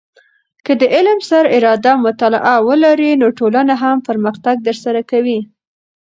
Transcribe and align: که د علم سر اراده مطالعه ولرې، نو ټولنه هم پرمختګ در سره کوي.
که 0.65 0.71
د 0.81 0.83
علم 0.95 1.19
سر 1.29 1.43
اراده 1.55 1.93
مطالعه 2.05 2.55
ولرې، 2.67 3.11
نو 3.21 3.27
ټولنه 3.39 3.73
هم 3.83 3.97
پرمختګ 4.07 4.55
در 4.67 4.77
سره 4.83 5.01
کوي. 5.11 5.39